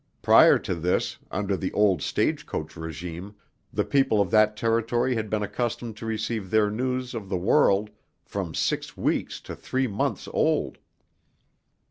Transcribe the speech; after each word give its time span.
Prior 0.23 0.57
to 0.57 0.73
this, 0.73 1.19
under 1.29 1.55
the 1.55 1.71
old 1.73 2.01
stage 2.01 2.47
coach 2.47 2.73
régime, 2.73 3.35
the 3.71 3.85
people 3.85 4.19
of 4.19 4.31
that 4.31 4.57
territory 4.57 5.13
had 5.13 5.29
been 5.29 5.43
accustomed 5.43 5.95
to 5.97 6.07
receive 6.07 6.49
their 6.49 6.71
news 6.71 7.13
of 7.13 7.29
the 7.29 7.37
world 7.37 7.91
from 8.25 8.55
six 8.55 8.97
weeks 8.97 9.39
to 9.41 9.55
three 9.55 9.85
months 9.85 10.27
old. 10.33 10.79